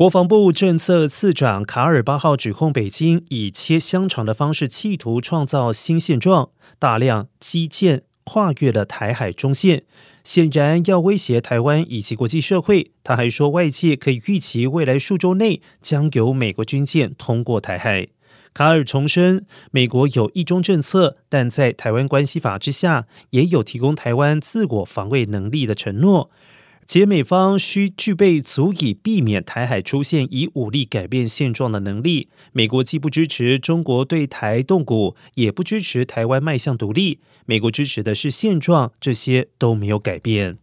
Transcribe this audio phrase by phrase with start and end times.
[0.00, 9.82] 国防部政策次长卡尔巴号指控北京以切香肠的方式，企图创造新现状，大量基建跨越了台海中线，
[10.24, 12.92] 显然要威胁台湾以及国际社会。
[13.04, 18.08] 他还说，外界可以预期未来数周内将有美国军舰通过台海。
[18.54, 26.30] 卡尔重申，美国有一中政策，但在台湾关系法之下，也有提供台湾自我防卫能力的承诺。
[26.92, 32.28] 且美方需具备足以避免台海出现以武力改变现状的能力。
[32.50, 37.20] 美国既不支持中国对台动武，也不支持台湾迈向独立。
[37.46, 40.58] 美国支持的是现状，这些都没有改变。